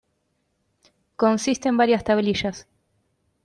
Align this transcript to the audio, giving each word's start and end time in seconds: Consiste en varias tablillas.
Consiste 1.15 1.69
en 1.69 1.77
varias 1.77 2.03
tablillas. 2.03 2.65